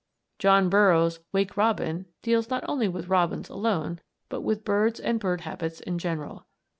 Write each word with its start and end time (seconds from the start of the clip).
John 0.39 0.67
Burroughs's 0.67 1.19
"Wake 1.31 1.55
Robin" 1.55 2.07
deals 2.23 2.49
not 2.49 2.63
with 2.91 3.07
robins 3.07 3.49
alone, 3.49 4.01
but 4.29 4.41
with 4.41 4.65
birds 4.65 4.99
and 4.99 5.19
bird 5.19 5.41
habits 5.41 5.79
in 5.79 5.99
general. 5.99 6.47